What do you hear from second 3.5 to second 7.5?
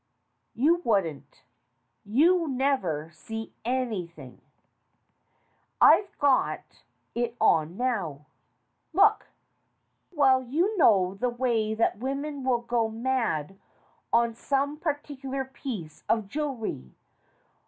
anything. I've got it